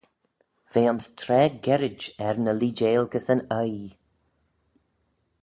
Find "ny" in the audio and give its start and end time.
2.43-2.53